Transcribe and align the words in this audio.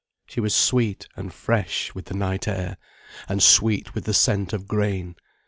She 0.25 0.39
was 0.39 0.55
sweet 0.55 1.07
and 1.15 1.31
fresh 1.31 1.93
with 1.93 2.05
the 2.05 2.15
night 2.15 2.47
air, 2.47 2.77
and 3.29 3.43
sweet 3.43 3.93
with 3.93 4.05
the 4.05 4.15
scent 4.15 4.51
of 4.51 4.67
grain. 4.67 5.15